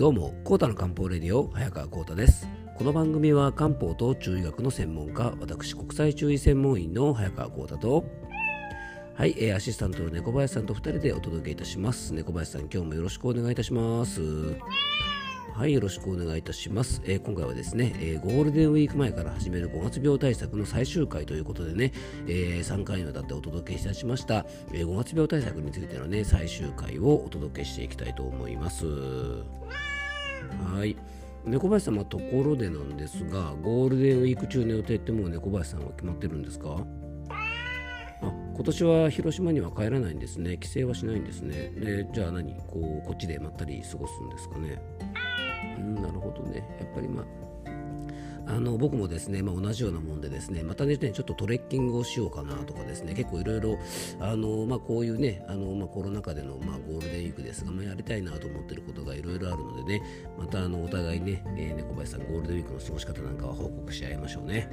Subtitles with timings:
[0.00, 2.48] どうも、コータの漢方レディオ、早川コータです。
[2.78, 8.06] この番組は漢方と中医学の専門家、私、国際中医専門医の早川コータと、
[9.14, 12.14] はい、えーアシスタントの猫林さんと2人でお届けいたします。
[12.14, 14.22] 猫林さん、今日もよろしくお願いいたします。
[15.54, 17.02] はい、よろしくお願いいたします。
[17.04, 21.92] えー今回はですね、えーゴールデンウィーク前から始める5月病対策の最終回ということでね、
[22.26, 28.86] え3回にわたってお届けいたしました、えー5月病対策についてのね、最終回をお届けしていきたいと思います。
[30.74, 30.96] はい。
[31.44, 36.84] 猫林さんところでなんですが、ゴールデンウィーク中の予定ってもう猫林さんは決まってるんですか？
[38.22, 40.58] あ今年は広島には帰らないんですね。
[40.58, 41.70] 帰省はしないんですね。
[41.70, 42.54] で、じゃあ何？
[42.68, 44.82] こう、こっちでまったり過ごすんですかね？
[45.78, 46.58] うん、なるほどね。
[46.78, 47.24] やっぱりまあ、
[48.50, 53.78] あの僕もですね、まあ、同じようなもんでですねまたねちょっとトレッキングをしようかなとかですね結構いろいろ
[54.18, 60.02] あの、まあ、こういうねあの、まあ、コロナ禍での、まあ、ゴールデンウィークですが、まあ、やりたいなと思ってることがいろいろあるのでね
[60.36, 64.68] またあのお互いね、えー猫林さんゴールデンウィークの過ごし方なんかは報告し合いましょうね。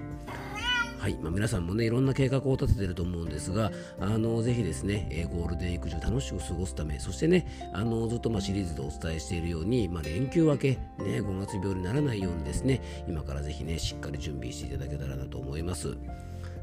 [0.99, 15.97] はいまあ、皆さんもねいろんな計画を立ててると思うんですがあのぜひですね、えゴールデンウィーク中楽しく過ごすためそしてねあのずっとまシリーズでお伝えしているように、まあ、連休明け、ね、5月病にならないようにですね今からぜひねしっかり準備していただけたらなと思います。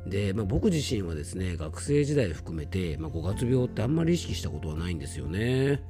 [0.07, 5.81] で、まあ、僕自身はですね学生時代含めて、まあ、5月病ってあんまり意識したことはないんですよね。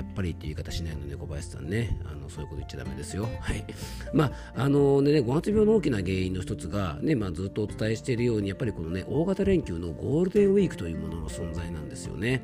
[0.00, 1.98] やっぱりっていう言い方しないのね、小林さんね。
[2.10, 3.28] あのそういうこと言っちゃだめですよ。
[3.40, 3.62] はい。
[4.14, 12.40] まあ、あのね、5月病の大きな原因の一つが、ね、まあ、ずっとお伝えしているように、やっぱりこのね、大型連休のゴールデンウィークというものの存在なんですよね。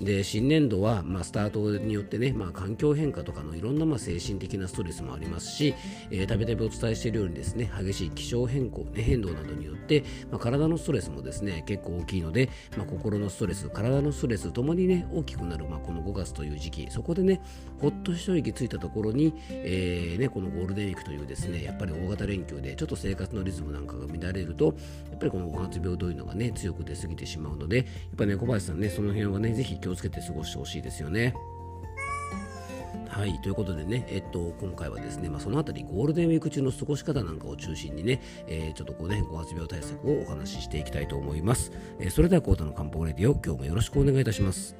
[0.00, 5.74] で新年度は、まあ、スタートによってね、まあ、環境変化とかのいろんな、まあ、精神的なストレスもありますし、
[6.10, 16.88] えーたびたびお伝えしているようにですね激しい気象変更、ね、変動などによって、まあ、体のストレスもですね結構大きいので、まあ、心のストレス体のストレスともにね大きくなる、まあ、この5月という時期。
[16.90, 17.40] そこでね
[17.80, 24.66] ほっと一息ついたところに、えーね、このゴールデンウィークというですねやっぱり大型連休でちょっと生活のリズムなんかが乱れると
[25.10, 31.34] やっぱりこの5月病というのがね強く出過ぎてしまうのでやっぱりね小林さんねその辺はねぜひ気をつけて過ごしてほしいですよね。
[33.08, 41.72] はい、ということでね、えっと、今回はですね、まあ、そのあたりゴールデンウィーク中の過ごし方なんかを中心にね、えーちょっとこうね、5月病対策をお話ししていきたいと思います。
[41.98, 44.76] えーそれでは、コータの漢方レディオ、今日もよろしくお願いいたします。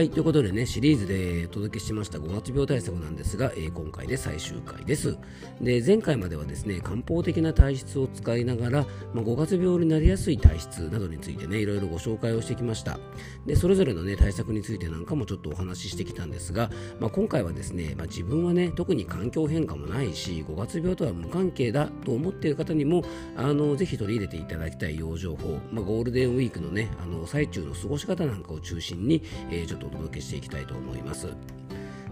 [0.00, 5.18] はい、ということでね、シリーズでお届けしました5月病対策なんですが、えー今回で最終回です。
[5.60, 12.98] で、前回まではですね、漢方的な体質を使いながら、まあ、5月病になりやすい体質などについてね、いろいろご紹介をしてきました。
[13.44, 23.04] で、それぞれのね、対策についてなんかもちょっとお話ししてきたんですが、まあ、今回はですね、まあ、自分はね、特に環境変化もないし、5月病とは無関係だと思っている方にも、
[23.36, 31.28] あの、ぜひ取り入れていただきたい養生法、まあ、ゴールデンウィークのね、あの、最中の過ごし方なんかを中心に、えーちょっとお届けしていきたいと思います。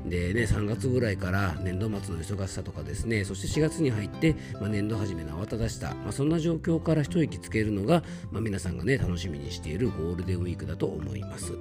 [0.08, 11.52] でね、3月ぐらいから年度末の忙しさとかですねそして4月に入って、まあ、年度初めの慌ただしさ、まあ、そんな状況から一息つけるのが、まあ、皆さんがね楽しみにしているゴールデンウィークだと思います。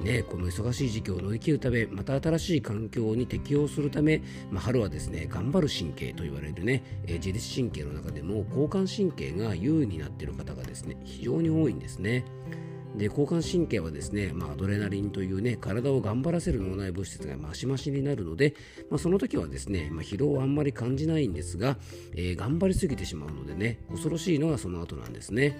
[0.00, 12.24] ね、この忙しい時期を乗り切るためまた新しい環境に適応するため、まあ、春はですね頑張る神経と言われるね、自律神経の中でも交感神経が優位になっている方がですね非常に多いんですね。
[12.98, 18.54] で交感神経はですね、まあ、アドレナリンというね体を頑張らせる脳内物質がマシマシになるので、
[18.90, 21.78] まあ、その時はですね、まあ、疲労はあんまり感じないんですが、
[22.14, 25.56] えー頑張りすぎてしまうのでね恐ろしいのがその後なんですね。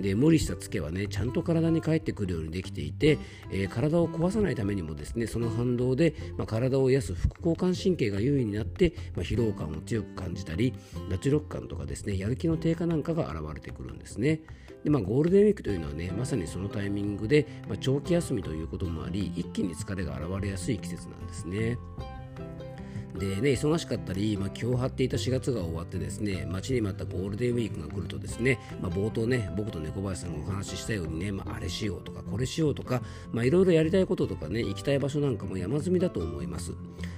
[0.00, 3.18] で無理したツケはねちゃんと体に返ってくるようにできていて、
[3.50, 10.74] えー体を壊さないためにもですねその反動で、まあ、体を癒す副交感神経が優位になって、まあ、疲労感を強く感じたり
[11.08, 14.40] 脱力感とかですねやる気の低下なんかが現れてくるんですね
[14.84, 21.78] で、まあ、ゴールデンウィークというのはねまさにそのタイミングで、まあ、長期休みということもあり一気に疲れが現れやすい季節なんですね。
[23.20, 36.72] でね、忙しかったり、まあ、気を張っていた4月が終わってですね待ちに待ったゴールデンウィークが来るとですね、まあ、冒頭ね僕と猫林さんがお話ししたようにね、まあ、あれしようとかこれしようとかまあいろいろやりたいこととかね行きたい場所なんかも山積みだと思います、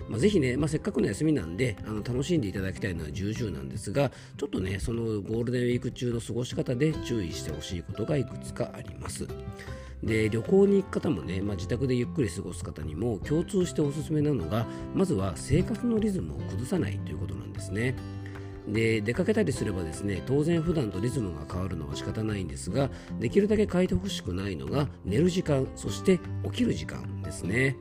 [0.09, 9.29] まあ、ぜひね、まあ、せっかくの休みなんであの楽しんでいただきたいのは重々なんですがちょっとねそのゴールデンウィーク中の過ごし方で注意してほしいことがいくつかあります。
[10.03, 17.95] で旅行に行く方もね、まあ、自宅でゆっくり過ごす方にも共通しておすすめなのがまずは生活のリズムを崩さないということなんですね。
[18.67, 27.77] で出かけたりすればですね当然普段とリズムが変わるのは仕方ないんですができるだけ変えてほしくないのが寝る時間そして起きる時間ですね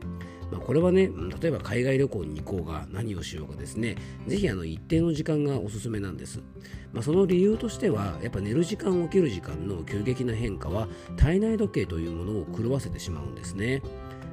[0.51, 1.09] まあ、これはね
[1.39, 3.95] 例えば海外旅行に行こうが何をしようがですね
[4.27, 6.44] ぜひあの一定の時間がおすすめなんです、
[6.93, 13.81] まあ、その理由としてはやっぱ寝る時間起きる時間の急激な変化は体内時計というものを狂わせてしまうんですね。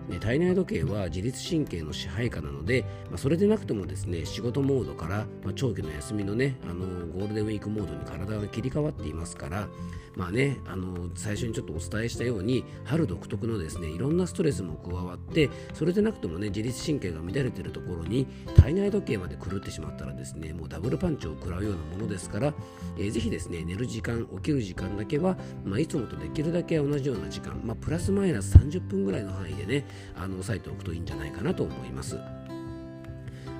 [0.09, 9.69] ね、体内時計は自律神経の支配下なので、まあ、それでなくてもですね仕事モードから、まあ、長期の休みのねあのゴールデンウィークモードに体が切り替わっていますから
[10.17, 18.27] まあねあの最初にちょっとお伝えしたように春独特のですねいろんなストレスも加わってそれでなくてもね自律神経が乱れているところに
[18.57, 22.53] 体内時計まで狂ってしまったらですねもうダブルパンチを食らうようなものですから、
[22.99, 29.85] えー、ぜひですね寝る時間起きる時間だけは、まあ、いつもとできるだけ同じような時間、まあ、プラスマイナス30分ぐらいの範囲でね
[30.17, 32.19] あの押さえておくといいんじゃないかなと思います。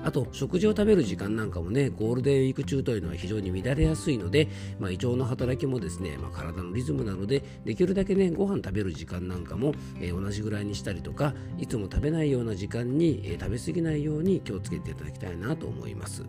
[0.03, 4.47] あと食事を食べる時間なんかもねゴールデンウィーク中というのは非常に乱れやすいので、
[4.79, 16.23] まあ、胃腸の働きもですね、まあ、体のリズムなのでできるだけねご飯食べる時間なんかも、えー、同じぐらいにしたりとかいつも食べないような時間に、えー、食べ過ぎないように気をつけていただきたいなと思います。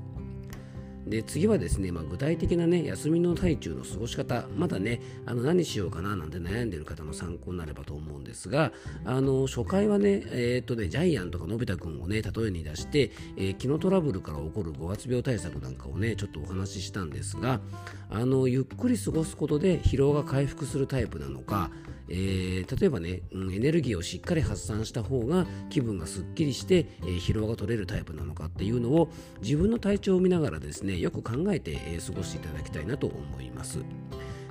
[1.11, 8.73] で次はですね、まあ、具体的な、ね、休みの最中の過ごし方まだねあの何しようかななんて悩んでる方の参考になればと思うんですが
[9.05, 17.61] あの初回はね,、えー、っとねジャイアンとかのび太くんをね例えに出して、えー、気のトラブルから起こる5月病対策なんかをねちょっとお話ししたんですが
[18.09, 21.71] あのゆっくり過ごすことで疲労が回復するタイプなのか
[22.11, 29.11] えー、例えばね、うん、エネルギーをしっかり発散した方が気分がすっきりして、えー、疲労が取れるタイプなのかっていうのを
[29.41, 33.79] 自分の体調を見ながらですねよく考えて、えー、過ごしていただきたいなと思います。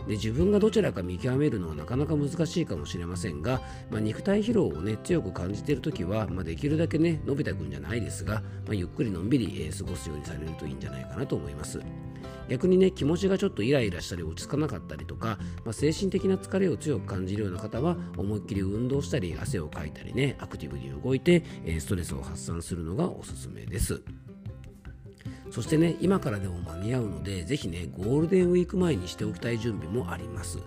[0.07, 3.61] で自分がどちらか見極めるのはなかなか難しいかもしれませんが、
[3.91, 11.79] まあ、肉体疲労をね強く感じているときは、まあ、できるだけねのび太くんじゃないですが、まあ、ゆっくりのんびり、え、過ごすようにされるといいんじゃないかなと思います。
[12.49, 24.01] 逆にね気持ちがちょっとイライラしたり落ち着かなかったりとか、まあ、精神的な疲れを強く感じるような方は思いっきり運動したり汗をかいたりねアクティブに動いて、え、ストレスを発散するのがおすすめです。
[25.51, 30.59] そしてね今からでも間に合うのでぜひねゴールデンウィーク前にしておきたい準備もあります。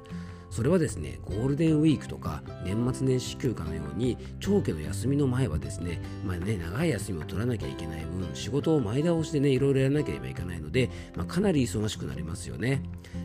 [0.53, 12.83] それはですねゴールデンウィークとか年末年始休暇のように長期の休みの前はですね,、まあね、長い休みを取らなきゃいけない分仕事を前倒しでねいろいろやらなければいけないので、まあ、かなり忙しくなりますよね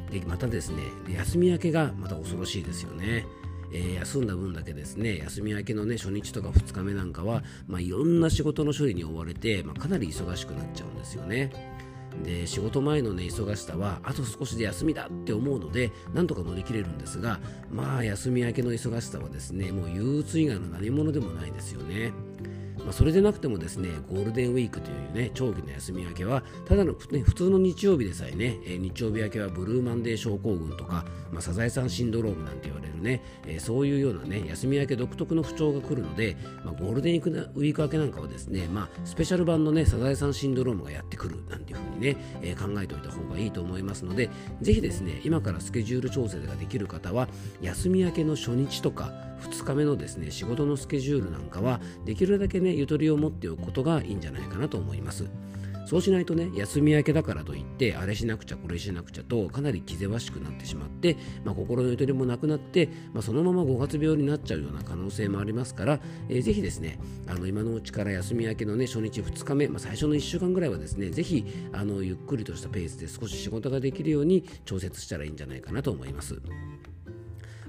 [0.09, 0.83] でまたですね
[1.13, 3.25] 休み明けがまた恐ろしいですよね
[3.73, 11.76] えー、休んだ分だけですね休み明けの、ね、初日とか2日目なんかは、まあ、いろんな仕事の処理に追われて、まあ、かなり忙しくなっちゃうんですよね。
[12.23, 17.39] で仕事前の、ね、忙しさはあと少しで休みだって思うのでなんとか乗り切れるんですが
[17.71, 22.11] まあ休み明けの忙しさはですねもう憂鬱以外の何者でもないですよね。
[22.87, 44.29] まあ、それでなくてもですねゴールデンウィークというね長期の休み明けはただの、ね、普通の日曜日でさえね、え、日曜日明けはブルーマンデー症候群とか、まあ、サザエさんシンドロームなんて言われるね、え、そういうようなね休み明け独特の不調が来るので、まあ、ゴールデンウィーク明けなんかはですね、まあ、スペシャル版のねサザエさんシンドロームがやってくるなんていうふうにね、え、考えておいた方がいいと思いますので
[44.61, 47.27] ぜひですね今からスケジュール調整ができる方は
[47.59, 49.11] 休み明けの初日とか
[49.41, 55.25] 2日目のですね仕事のスケジュールなんかはできるだけねゆとりを持っておくことがいいんじゃないかなと思います
[55.87, 61.15] そうしないとね休み明けだからといってあれしなくちゃこれしなくちゃとかなり気ぜわしくなってしまって、
[61.45, 76.41] まあ、心のゆとりもなくなって、まあ、そのまま5月病になっちゃうような可能性もありますから、えー、ぜひですねあの今のうちから休み明けのね初日2日目、まあ、最初の1週間ぐらいはですねぜひあのゆっくりとしたペースで少し仕事ができるように調節したらいいんじゃないかなと思います。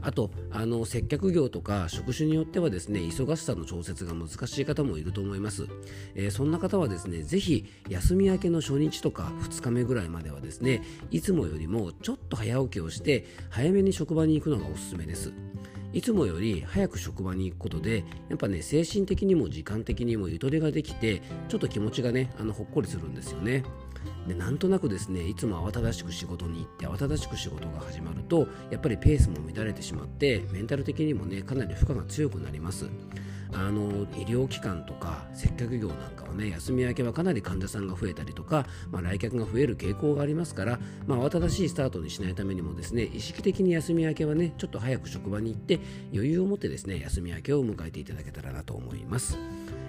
[0.03, 5.67] あとあの接客業とか職種によってはですね忙しさの調節が難しい方もいると思います、
[6.15, 15.33] えー、そんな方はですねぜひ休み明けの初日とか2日目ぐらいまではですねいつもよりもちょっと早起きをして早めに職場に行くのがおすすめです。
[15.93, 23.65] いつもより早く職場に行くことでやっぱね精神的にも時間的にもゆとりができてちょっと気持ちがねあのほっこりするんですよね。
[24.27, 32.87] でなんとなくですねいつも慌ただしく仕事に行って慌ただしく仕事が始まるとやっぱりペースも乱れてしまってメンタル的にもねかなり負荷が強くなります
[33.55, 45.81] あの医療機関とか接客業なんかはね休み明けはかなり患者さんが増えたりとか、まあ、来客が増える傾向がありますから、まあ、慌ただしいスタートにしないためにもですね意識的に休み明けはねちょっと早く職場に行って
[46.13, 49.39] 余裕を持ってですね休み明けを迎えていただけたらなと思います。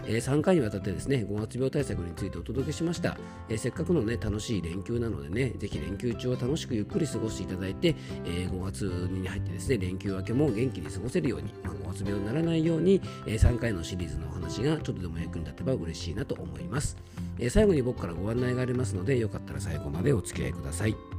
[0.07, 3.17] え、3回にわたってですね5月病対策についてお届けしました、
[3.49, 16.97] え、せっかくのね楽しい連休なのでねぜひ連休中は楽しくゆっくり過ごしていただいて、え、5月に入ってですね連休明けも元気に過ごせるように、まあ、5月病にならないように、え3回のシリーズのお話がちょっとでも役に立てば嬉しいなと思います、
[17.37, 21.18] え最後に僕からご案内がありますのでよかったら最後までお付き合いください。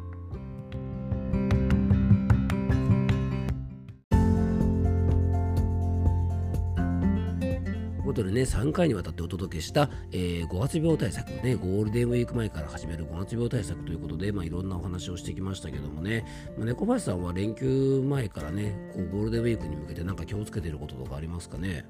[8.21, 16.27] こことでね、3回にわたってお届けした、えー、5月病対策ね、ゴールデンウィーク前から始める5月病対策ということで、まあ、いろんなお話をしてきましたけどもね、
[16.59, 21.87] まあ、猫林さんは連休前からね、こうゴールデンウィークに向けてなんか気をつけてることとかありますかね？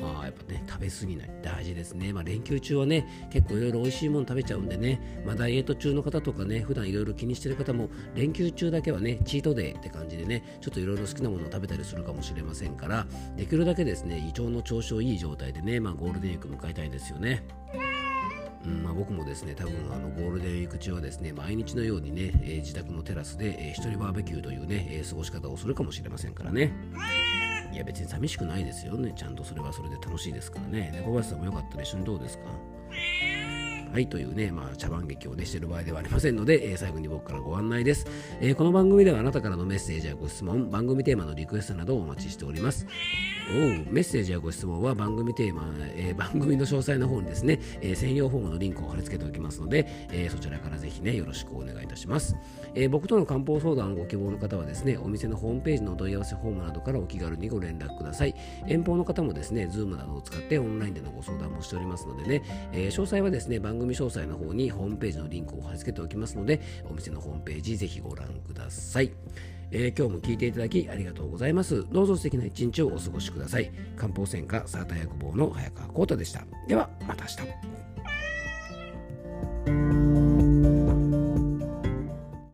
[0.00, 1.30] まあやっぱね、食べ過ぎない。
[1.42, 2.12] 大事ですね。
[2.12, 17.42] まあ連休中はね、結構いろいろ美味しいもの食べちゃうんでね、まあダイエット中の方とかね、普段いろいろ気にしてる方も、連休中だけはね、チートデーって感じでね、ちょっといろいろ好きなものを食べたりするかもしれませんから、できるだけですね、胃腸の調子をいい状態でね、まあゴールデンウィーク迎えたいですよね。
[18.64, 26.72] うんまあ、僕もですね多分あのゴールデンウィーク中はですね毎日のようにね、えー、自宅のテラスで、えー、一人バーベキューというね、えー、過ごし方をするかもしれませんからね。
[27.78, 29.12] いや別に寂しくないですよね。
[29.14, 30.90] ちゃんとそれはそれで楽しいですからね。
[30.92, 32.46] 猫林さんもよかったら一緒にどうですか？
[33.92, 38.06] はい、というね、まあ、茶番劇をね、してる場合ではありませんので、えー、最後に僕からご案内です、
[38.40, 42.86] えー、この番組ではあなたからのメッセージやご質問、番組テーマのリクエストなどをお待ちしております。
[43.50, 43.52] お
[43.90, 45.62] メッセージやご質問は番組テーマ、
[45.96, 52.36] えー、番組の詳細の方にですね、え専用フォームのリンクを貼り付けておきますので、えそちらからぜひね、よろしくお願いいたします。
[52.74, 58.34] え僕との漢方相談をご希望の方はですね、お店のホームページのお問い合わせフォームなどからお気軽にご連絡ください。
[58.66, 62.42] 遠方の方もですね、Zoom などを使ってオンラインでのご相談もしておりますのでね、
[62.72, 69.12] え詳細はですね、番組詳細の方にホームページのリンクを貼り付けておきますので、お店のホームページぜひご覧ください。
[69.70, 71.84] えー、今日も聞いていただきありがとうございます。
[71.90, 73.70] どうぞ素敵な一日をお過ごしください。
[73.96, 76.44] 漢方専科サーター薬房の早川浩太でした。
[76.66, 77.97] では、また明日。